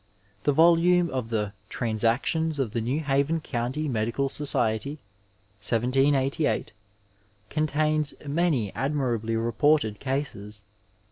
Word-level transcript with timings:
The 0.45 0.51
volume 0.51 1.11
of 1.11 1.29
the 1.29 1.53
Transactions 1.69 2.57
of 2.57 2.71
the 2.71 2.81
New 2.81 3.01
Haven 3.01 3.39
County 3.39 3.87
Medical 3.87 4.29
Society, 4.29 4.97
1788, 5.59 6.71
contains 7.51 8.15
many 8.25 8.73
admirably 8.73 9.35
reported 9.35 9.99
cases. 9.99 10.63